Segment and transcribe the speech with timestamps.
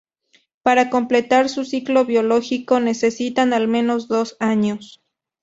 [0.63, 4.99] Para completar su ciclo biológico necesitan al menos dos años.